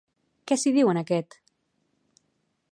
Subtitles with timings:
[0.51, 1.37] Què s'hi diu en aquest?